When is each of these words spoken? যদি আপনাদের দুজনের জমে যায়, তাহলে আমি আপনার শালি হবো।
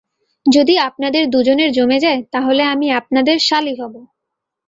যদি 0.45 0.73
আপনাদের 0.79 1.23
দুজনের 1.29 1.69
জমে 1.71 1.97
যায়, 1.99 2.21
তাহলে 2.31 2.61
আমি 2.63 2.87
আপনার 2.91 3.25
শালি 3.39 3.73
হবো। 3.81 3.99